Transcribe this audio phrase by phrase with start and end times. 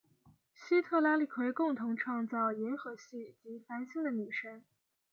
[0.55, 4.63] 西特拉利奎共同创造银河系及繁星的女神。